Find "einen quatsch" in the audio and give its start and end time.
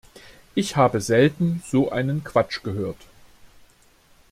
1.91-2.63